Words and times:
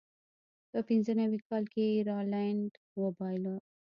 په 0.71 0.79
پینځه 0.87 1.13
نوي 1.21 1.39
کال 1.47 1.63
کې 1.73 1.83
یې 1.93 2.05
راینلنډ 2.09 2.71
وبایله. 3.01 3.55